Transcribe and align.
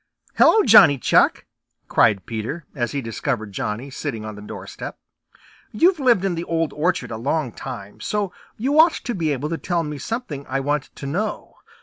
"Hello, 0.35 0.63
Johnny 0.63 0.97
Chuck!" 0.97 1.45
cried 1.87 2.25
Peter, 2.25 2.65
as 2.73 2.91
he 2.91 3.03
discovered 3.03 3.51
Johnny 3.51 3.91
sitting 3.91 4.25
on 4.25 4.35
his 4.35 4.47
doorstep. 4.47 4.97
"You've 5.71 5.99
lived 5.99 6.25
in 6.25 6.33
the 6.33 6.43
Old 6.43 6.73
Orchard 6.73 7.11
a 7.11 7.17
long 7.17 7.51
time, 7.51 7.99
so 7.99 8.33
you 8.57 8.79
ought 8.79 8.93
to 8.93 9.13
be 9.13 9.31
able 9.31 9.49
to 9.49 9.59
tell 9.59 9.83
me 9.83 9.99
something 9.99 10.43
I 10.49 10.59
want 10.59 10.85
to 10.95 11.05
know. 11.05 11.53